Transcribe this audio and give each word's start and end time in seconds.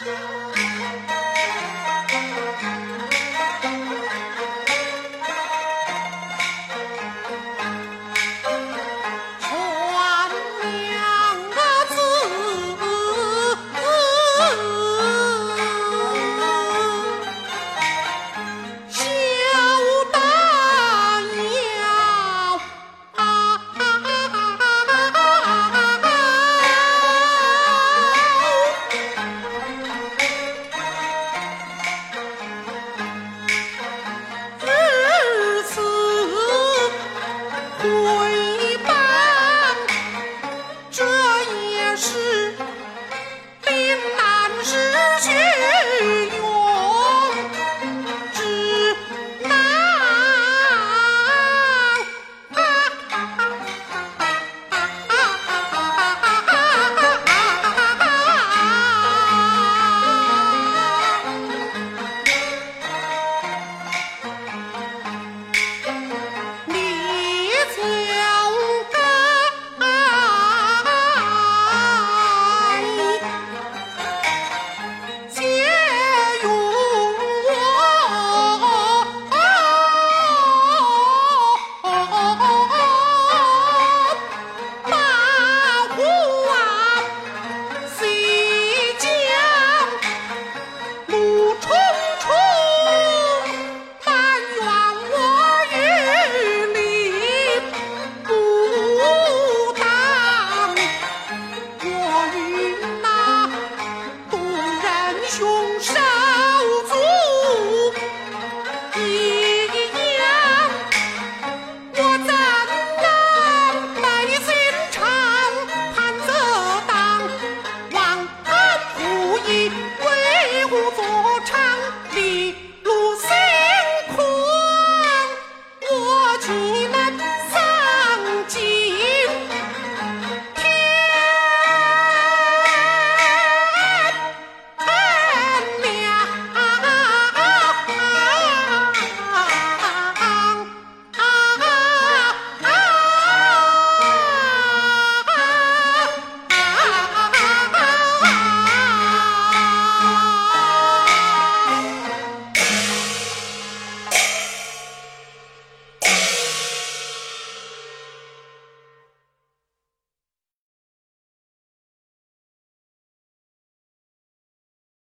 Bye. 0.00 0.54